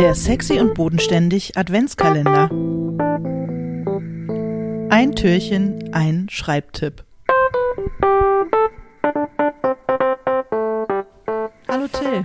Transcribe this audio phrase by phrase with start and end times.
[0.00, 2.48] Der sexy und bodenständig Adventskalender.
[4.88, 7.04] Ein Türchen, ein Schreibtipp.
[11.68, 12.24] Hallo Till.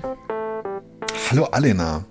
[1.29, 2.05] Hallo Alena.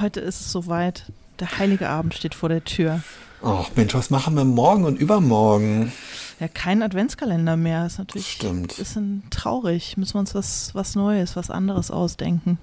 [0.00, 1.12] Heute ist es soweit.
[1.38, 3.00] Der heilige Abend steht vor der Tür.
[3.42, 5.92] Oh Mensch, was machen wir morgen und übermorgen?
[6.40, 7.86] Ja, kein Adventskalender mehr.
[7.86, 8.72] Ist natürlich Stimmt.
[8.72, 9.96] ein bisschen traurig.
[9.96, 12.58] Müssen wir uns was, was Neues, was anderes ausdenken.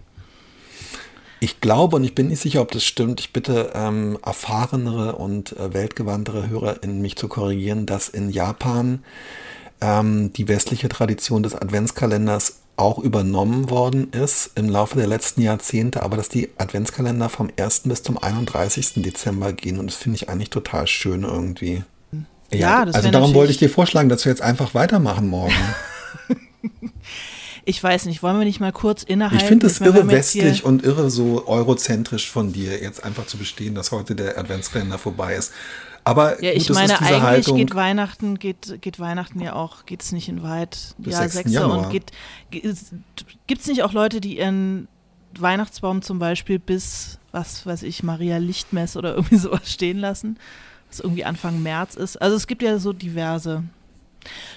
[1.39, 5.55] Ich glaube, und ich bin nicht sicher, ob das stimmt, ich bitte ähm, erfahrenere und
[5.57, 9.03] äh, weltgewandtere HörerInnen mich zu korrigieren, dass in Japan
[9.81, 16.03] ähm, die westliche Tradition des Adventskalenders auch übernommen worden ist im Laufe der letzten Jahrzehnte,
[16.03, 17.81] aber dass die Adventskalender vom 1.
[17.85, 18.93] bis zum 31.
[18.97, 21.83] Dezember gehen und das finde ich eigentlich total schön irgendwie.
[22.53, 25.53] Ja, das also darum wollte ich dir vorschlagen, dass wir jetzt einfach weitermachen morgen.
[27.67, 29.43] Ich weiß nicht, wollen wir nicht mal kurz innehalten?
[29.43, 33.75] Ich finde es irre westlich und irre so eurozentrisch von dir, jetzt einfach zu bestehen,
[33.75, 35.51] dass heute der Adventskalender vorbei ist.
[36.05, 37.57] Aber Ja, gut, ich das meine, eigentlich Haltung.
[37.57, 41.33] geht Weihnachten, geht, geht Weihnachten ja auch, geht es nicht in weit, Bis ja, 6.
[41.33, 41.51] 6.
[41.51, 41.79] Januar.
[41.79, 42.13] und geht,
[42.51, 44.87] gibt es nicht auch Leute, die ihren
[45.37, 50.39] Weihnachtsbaum zum Beispiel bis, was weiß ich, Maria Lichtmess oder irgendwie sowas stehen lassen,
[50.89, 52.15] was irgendwie Anfang März ist.
[52.21, 53.63] Also es gibt ja so diverse.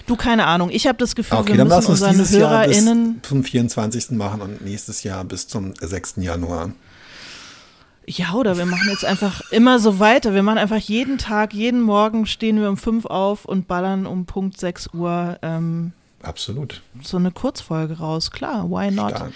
[0.07, 2.77] Du, keine Ahnung, ich habe das Gefühl, Okay, wir müssen uns unseren dieses Jahr bis
[2.77, 4.11] HörerInnen, zum 24.
[4.11, 6.15] machen und nächstes Jahr bis zum 6.
[6.17, 6.71] Januar.
[8.07, 10.33] ja, oder wir machen jetzt einfach immer so weiter.
[10.33, 14.25] Wir machen einfach jeden Tag, jeden Morgen stehen wir um fünf auf und ballern um
[14.25, 16.81] Punkt 6 Uhr ähm, Absolut.
[17.01, 18.31] so eine Kurzfolge raus.
[18.31, 19.11] Klar, why not?
[19.11, 19.31] Stark.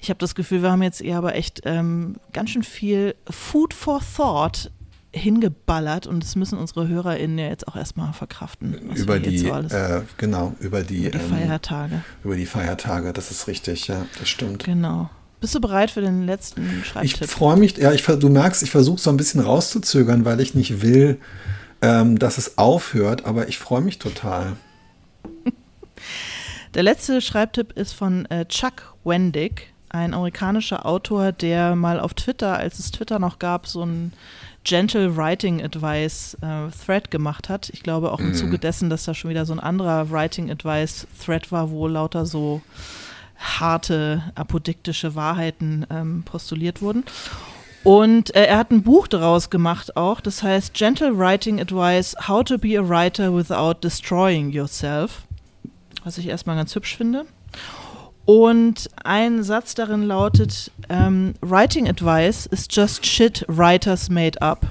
[0.00, 3.72] Ich habe das Gefühl, wir haben jetzt eher aber echt ähm, ganz schön viel Food
[3.72, 4.70] for Thought
[5.14, 8.74] hingeballert und das müssen unsere HörerInnen ja jetzt auch erstmal verkraften.
[8.94, 12.02] Über die, so äh, genau, über die, über die ähm, Feiertage.
[12.24, 14.64] über die Feiertage, das ist richtig, ja, das stimmt.
[14.64, 15.10] Genau.
[15.40, 17.28] Bist du bereit für den letzten Ich Schreibtipp?
[17.28, 20.82] freue mich, ja, ich, du merkst, ich versuche so ein bisschen rauszuzögern, weil ich nicht
[20.82, 21.18] will,
[21.82, 24.56] ähm, dass es aufhört, aber ich freue mich total.
[26.74, 32.56] Der letzte Schreibtipp ist von äh, Chuck Wendig, ein amerikanischer Autor, der mal auf Twitter,
[32.56, 34.12] als es Twitter noch gab, so ein
[34.64, 37.68] Gentle Writing Advice äh, Thread gemacht hat.
[37.70, 38.34] Ich glaube auch im Mhm.
[38.34, 42.26] Zuge dessen, dass da schon wieder so ein anderer Writing Advice Thread war, wo lauter
[42.26, 42.62] so
[43.36, 47.04] harte apodiktische Wahrheiten ähm, postuliert wurden.
[47.82, 52.42] Und äh, er hat ein Buch daraus gemacht auch, das heißt Gentle Writing Advice, How
[52.42, 55.22] to be a Writer Without Destroying Yourself,
[56.02, 57.26] was ich erstmal ganz hübsch finde.
[58.26, 64.66] Und ein Satz darin lautet, ähm, Writing Advice is just shit writers made up.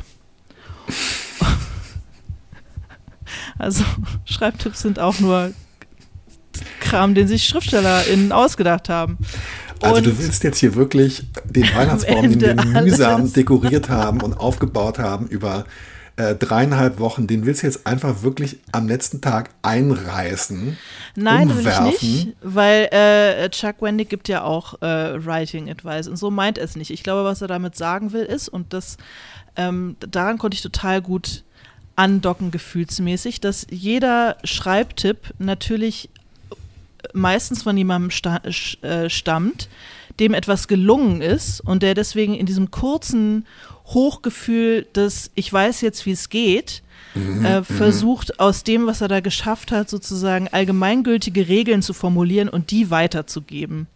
[3.57, 3.83] Also
[4.25, 5.53] Schreibtipps sind auch nur
[6.79, 9.17] Kram, den sich SchriftstellerInnen ausgedacht haben.
[9.81, 14.33] Also Und- du willst jetzt hier wirklich den Weihnachtsbaum, den wir mühsam dekoriert haben und
[14.33, 15.65] aufgebaut haben über
[16.15, 20.77] äh, dreieinhalb Wochen, den willst du jetzt einfach wirklich am letzten Tag einreißen.
[21.15, 21.87] Nein, will ich umwerfen.
[21.87, 26.65] nicht, weil äh, Chuck Wendig gibt ja auch äh, Writing Advice und so meint er
[26.65, 26.91] es nicht.
[26.91, 28.97] Ich glaube, was er damit sagen will, ist, und das
[29.55, 31.43] ähm, daran konnte ich total gut
[31.95, 36.09] andocken gefühlsmäßig, dass jeder Schreibtipp natürlich
[37.13, 38.41] meistens von jemandem sta
[38.81, 39.69] äh, stammt,
[40.19, 43.45] dem etwas gelungen ist und der deswegen in diesem kurzen
[43.87, 46.83] Hochgefühl des Ich weiß jetzt, wie es geht,
[47.43, 52.71] äh, versucht aus dem, was er da geschafft hat, sozusagen allgemeingültige Regeln zu formulieren und
[52.71, 53.87] die weiterzugeben.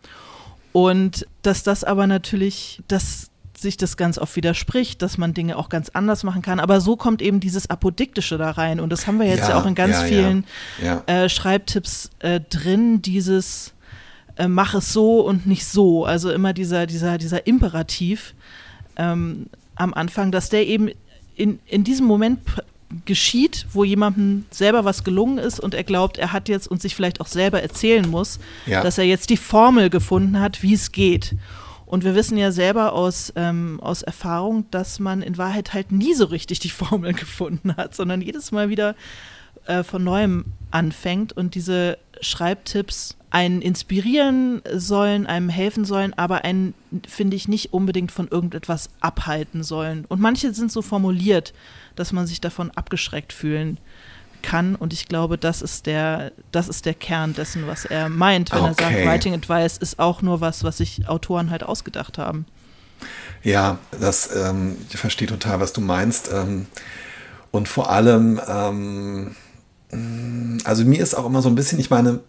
[0.72, 5.70] Und dass das aber natürlich, dass sich das ganz oft widerspricht, dass man Dinge auch
[5.70, 6.60] ganz anders machen kann.
[6.60, 8.80] Aber so kommt eben dieses Apodiktische da rein.
[8.80, 10.04] Und das haben wir jetzt ja, Ja, auch in ganz ja.
[10.04, 10.46] vielen
[10.84, 11.02] Ja.
[11.08, 13.74] äh, Schreibtipps äh, drin, dieses
[14.36, 16.06] äh, mach es so und nicht so.
[16.06, 18.36] Also immer dieser, dieser, dieser Imperativ
[18.96, 20.90] ähm, am Anfang, dass der eben
[21.36, 22.40] in, in diesem Moment
[23.06, 26.96] geschieht, wo jemandem selber was gelungen ist und er glaubt, er hat jetzt und sich
[26.96, 28.82] vielleicht auch selber erzählen muss, Ja.
[28.82, 31.36] dass er jetzt die Formel gefunden hat, wie es geht.
[31.86, 36.14] Und wir wissen ja selber aus, ähm, aus Erfahrung, dass man in Wahrheit halt nie
[36.14, 38.96] so richtig die Formel gefunden hat, sondern jedes Mal wieder
[39.66, 46.74] äh, von neuem anfängt und diese Schreibtipps einen inspirieren sollen, einem helfen sollen, aber einen,
[47.08, 50.06] finde ich, nicht unbedingt von irgendetwas abhalten sollen.
[50.08, 51.54] Und manche sind so formuliert,
[51.96, 53.80] dass man sich davon abgeschreckt fühlen
[54.42, 54.76] kann.
[54.76, 58.64] Und ich glaube, das ist der, das ist der Kern dessen, was er meint, wenn
[58.64, 59.06] er sagt, Okay.
[59.06, 62.46] Writing Advice ist auch nur was, was sich Autoren halt ausgedacht haben.
[63.44, 66.32] Ja, das, ähm, ich verstehe total, was du meinst.
[66.34, 66.68] Ähm,
[67.52, 69.36] und vor allem, ähm,
[70.64, 72.20] also mir ist auch immer so ein bisschen, ich meine,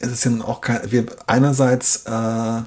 [0.00, 2.62] es ist ja auch kein, wir einerseits äh,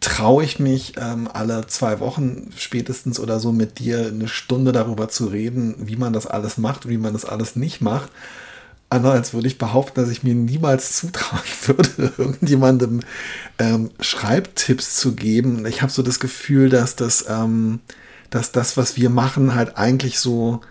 [0.00, 5.08] traue ich mich ähm, alle zwei Wochen spätestens oder so mit dir eine Stunde darüber
[5.08, 8.10] zu reden, wie man das alles macht wie man das alles nicht macht.
[8.90, 13.00] Andererseits würde ich behaupten, dass ich mir niemals zutrauen würde, irgendjemandem
[13.58, 15.66] ähm, Schreibtipps zu geben.
[15.66, 17.80] Ich habe so das Gefühl, dass das, ähm,
[18.30, 20.62] dass das, was wir machen, halt eigentlich so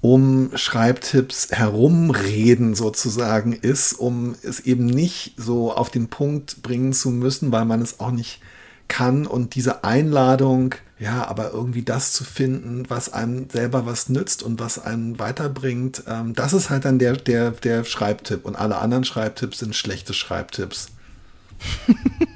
[0.00, 7.10] um Schreibtipps herumreden sozusagen ist, um es eben nicht so auf den Punkt bringen zu
[7.10, 8.40] müssen, weil man es auch nicht
[8.88, 14.42] kann und diese Einladung, ja, aber irgendwie das zu finden, was einem selber was nützt
[14.42, 18.78] und was einen weiterbringt, ähm, das ist halt dann der, der, der Schreibtipp und alle
[18.78, 20.88] anderen Schreibtipps sind schlechte Schreibtipps.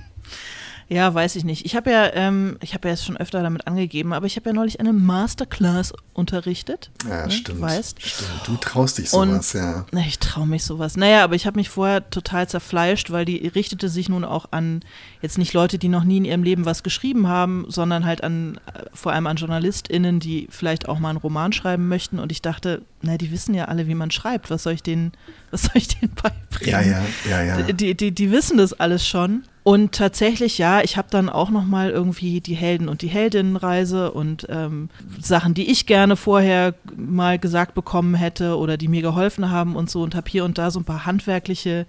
[0.88, 1.64] Ja, weiß ich nicht.
[1.64, 4.50] Ich habe ja, ähm, ich habe ja jetzt schon öfter damit angegeben, aber ich habe
[4.50, 6.90] ja neulich eine Masterclass unterrichtet.
[7.08, 7.58] Ja, ne, stimmt.
[7.58, 8.02] Du weißt.
[8.02, 8.30] Stimmt.
[8.46, 9.86] Du traust dich sowas, Und- ja.
[9.92, 10.96] Na, ich traue mich sowas.
[10.96, 14.80] Naja, aber ich habe mich vorher total zerfleischt, weil die richtete sich nun auch an
[15.22, 18.60] jetzt nicht Leute, die noch nie in ihrem Leben was geschrieben haben, sondern halt an
[18.74, 22.18] äh, vor allem an JournalistInnen, die vielleicht auch mal einen Roman schreiben möchten.
[22.18, 24.50] Und ich dachte, na, die wissen ja alle, wie man schreibt.
[24.50, 25.12] Was soll ich denen,
[25.50, 26.70] was soll ich denen beibringen?
[26.70, 27.62] Ja, ja, ja, ja.
[27.72, 29.44] Die, die, die wissen das alles schon.
[29.64, 34.12] Und tatsächlich, ja, ich habe dann auch noch mal irgendwie die Helden- und die Heldinnenreise
[34.12, 39.50] und ähm, Sachen, die ich gerne vorher mal gesagt bekommen hätte oder die mir geholfen
[39.50, 41.86] haben und so und habe hier und da so ein paar handwerkliche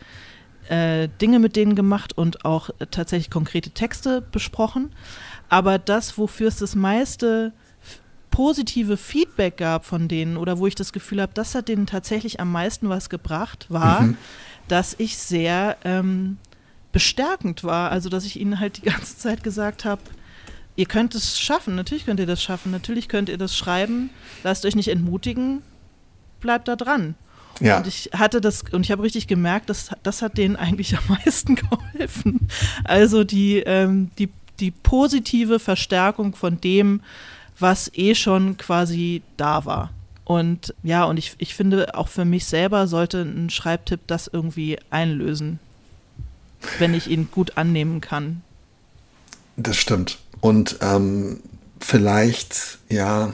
[0.70, 4.94] äh, Dinge mit denen gemacht und auch äh, tatsächlich konkrete Texte besprochen.
[5.50, 7.52] Aber das, wofür es das meiste
[8.32, 12.40] positive Feedback gab von denen oder wo ich das Gefühl habe, das hat denen tatsächlich
[12.40, 14.18] am meisten was gebracht, war, Mhm.
[14.70, 16.38] dass ich sehr ähm,
[16.96, 17.92] bestärkend war.
[17.92, 20.02] Also, dass ich ihnen halt die ganze Zeit gesagt habe,
[20.78, 24.12] ihr könnt es schaffen, natürlich könnt ihr das schaffen, natürlich könnt ihr das schreiben,
[24.44, 25.62] lasst euch nicht entmutigen,
[26.40, 27.16] bleibt da dran.
[27.60, 27.80] ja.
[27.80, 31.04] Und ich hatte das, und ich habe richtig gemerkt, dass, das hat denen eigentlich am
[31.10, 31.56] meisten
[31.96, 32.48] geholfen.
[32.86, 34.30] Also die, ähm, die,
[34.62, 37.02] die positive Verstärkung von dem,
[37.60, 39.92] was eh schon quasi da war.
[40.24, 44.80] Und ja, und ich, ich finde, auch für mich selber sollte ein Schreibtipp das irgendwie
[44.90, 45.60] einlösen,
[46.80, 48.42] wenn ich ihn gut annehmen kann.
[49.58, 50.20] Das stimmt.
[50.42, 51.40] Und ähm,
[51.80, 53.34] vielleicht, ja,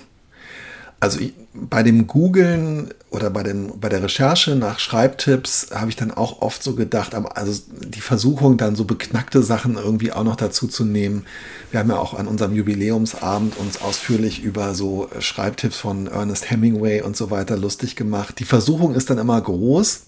[1.00, 5.98] also ich, bei dem Googlen oder bei, dem, bei der Recherche nach Schreibtipps habe ich
[5.98, 10.24] dann auch oft so gedacht, aber also die Versuchung, dann so beknackte Sachen irgendwie auch
[10.24, 11.26] noch dazu zu nehmen.
[11.72, 17.02] Wir haben ja auch an unserem Jubiläumsabend uns ausführlich über so Schreibtipps von Ernest Hemingway
[17.02, 18.40] und so weiter lustig gemacht.
[18.40, 20.04] Die Versuchung ist dann immer groß.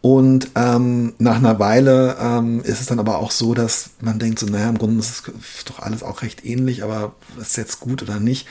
[0.00, 4.38] Und ähm, nach einer Weile ähm, ist es dann aber auch so, dass man denkt,
[4.38, 8.02] so, naja, im Grunde ist es doch alles auch recht ähnlich, aber ist jetzt gut
[8.02, 8.46] oder nicht?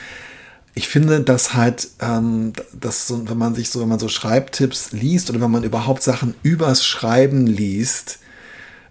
[0.74, 4.92] Ich finde, dass halt, ähm, dass so, wenn man sich so, wenn man so Schreibtipps
[4.92, 8.18] liest oder wenn man überhaupt Sachen übers Schreiben liest,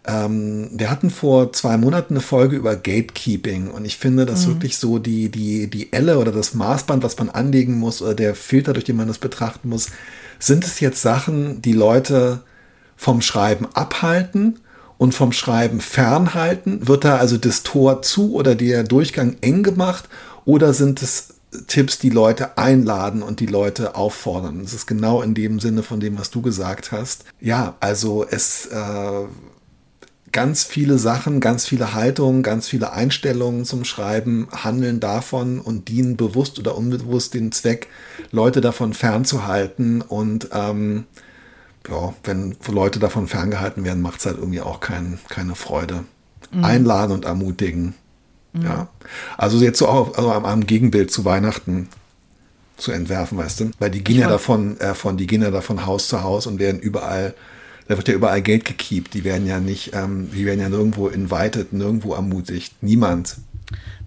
[0.07, 4.77] ähm, wir hatten vor zwei Monaten eine Folge über Gatekeeping und ich finde, dass wirklich
[4.77, 8.73] so die, die, die Elle oder das Maßband, was man anlegen muss oder der Filter,
[8.73, 9.87] durch den man das betrachten muss,
[10.39, 12.41] sind es jetzt Sachen, die Leute
[12.95, 14.59] vom Schreiben abhalten
[14.97, 16.87] und vom Schreiben fernhalten?
[16.87, 20.09] Wird da also das Tor zu oder der Durchgang eng gemacht
[20.45, 21.35] oder sind es
[21.67, 24.61] Tipps, die Leute einladen und die Leute auffordern?
[24.63, 27.23] Das ist genau in dem Sinne von dem, was du gesagt hast.
[27.39, 29.25] Ja, also es äh,
[30.37, 36.15] ganz viele Sachen, ganz viele Haltungen, ganz viele Einstellungen zum Schreiben handeln davon und dienen
[36.15, 37.87] bewusst oder unbewusst den Zweck,
[38.29, 40.01] Leute davon fernzuhalten.
[40.01, 41.05] Und ähm,
[41.89, 46.03] ja, wenn Leute davon ferngehalten werden, macht es halt irgendwie auch kein, keine Freude.
[46.61, 47.95] Einladen und ermutigen.
[48.53, 48.89] Ja.
[49.39, 51.89] Also jetzt so auch also am, Gegenbild zu Weihnachten
[52.77, 53.71] zu entwerfen, weißt du?
[53.79, 56.45] Weil die gehen Ich ja davon, äh, von, die gehen ja davon Haus zu Haus
[56.45, 57.33] und werden überall,
[57.87, 59.13] da wird ja überall Geld gekiept.
[59.13, 62.73] Die werden ja nicht, ähm, die werden ja nirgendwo invited, nirgendwo ermutigt.
[62.81, 63.37] Niemand.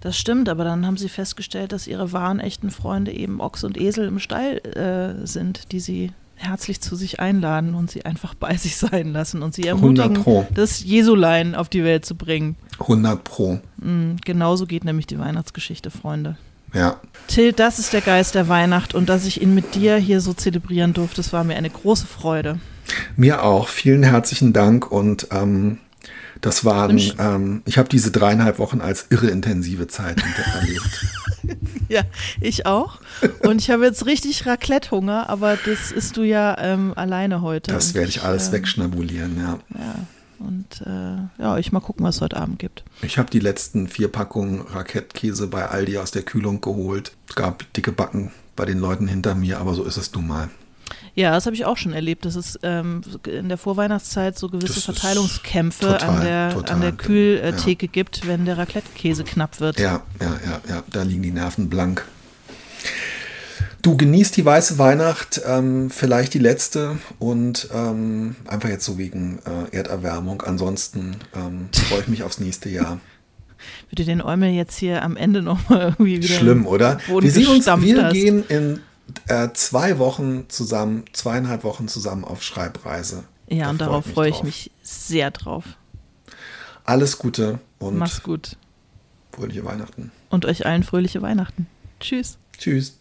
[0.01, 3.79] Das stimmt, aber dann haben sie festgestellt, dass ihre wahren echten Freunde eben Ochs und
[3.79, 8.55] Esel im Stall äh, sind, die sie herzlich zu sich einladen und sie einfach bei
[8.57, 10.47] sich sein lassen und sie 100 ermutigen, Pro.
[10.53, 12.55] das Jesulein auf die Welt zu bringen.
[12.79, 13.59] 100 pro.
[13.77, 16.37] Mhm, genauso geht nämlich die Weihnachtsgeschichte, Freunde.
[16.73, 16.99] Ja.
[17.27, 20.33] Till, das ist der Geist der Weihnacht und dass ich ihn mit dir hier so
[20.33, 22.59] zelebrieren durfte, das war mir eine große Freude.
[23.15, 23.67] Mir auch.
[23.67, 25.77] Vielen herzlichen Dank und ähm,
[26.41, 30.21] das waren, ähm, ich habe diese dreieinhalb Wochen als irre intensive Zeit
[30.53, 31.05] erlebt.
[31.89, 32.03] Ja,
[32.39, 33.01] ich auch.
[33.43, 37.73] Und ich habe jetzt richtig Raclette-Hunger, aber das isst du ja ähm, alleine heute.
[37.73, 39.59] Das werde ich alles ähm, wegschnabulieren, ja.
[39.77, 39.95] Ja,
[40.39, 42.85] und äh, ja, ich mal gucken, was es heute Abend gibt.
[43.01, 47.11] Ich habe die letzten vier Packungen Raclette-Käse bei Aldi aus der Kühlung geholt.
[47.27, 50.49] Es gab dicke Backen bei den Leuten hinter mir, aber so ist es nun mal.
[51.15, 54.75] Ja, das habe ich auch schon erlebt, dass es ähm, in der Vorweihnachtszeit so gewisse
[54.75, 59.79] Das Verteilungskämpfe total, an der, total, an der Kühltheke gibt, wenn der Raclette-Käse knapp wird.
[59.79, 62.05] Ja, ja, ja, ja, da liegen die Nerven blank.
[63.81, 69.39] Du genießt die weiße Weihnacht, ähm, vielleicht die letzte und ähm, einfach jetzt so wegen
[69.39, 70.43] äh, Erderwärmung.
[70.43, 72.99] Ansonsten ähm, freue ich mich aufs nächste Jahr.
[73.89, 76.35] Würde den Eumel jetzt hier am Ende nochmal irgendwie wieder.
[76.35, 76.99] Schlimm, oder?
[77.07, 78.13] Wir sehen uns, wir hast.
[78.13, 78.79] gehen in
[79.27, 83.23] äh, zwei Wochen zusammen, zweieinhalb Wochen zusammen auf Schreibreise.
[83.47, 84.43] Ja, Da und darauf freue ich drauf.
[84.45, 85.63] mich sehr drauf.
[86.85, 88.57] Alles Gute und Mach's gut.
[89.33, 90.11] fröhliche Weihnachten.
[90.29, 91.67] Und euch allen fröhliche Weihnachten.
[91.99, 92.37] Tschüss.
[92.57, 92.97] Tschüss.